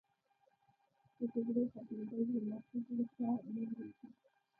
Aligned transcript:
د 1.17 1.19
جګړې 1.33 1.63
ختمېدل، 1.71 2.23
زما 2.35 2.57
خو 2.67 2.75
زړه 2.85 3.05
ته 3.15 3.23
نه 3.55 3.63
لوېږي. 3.75 4.07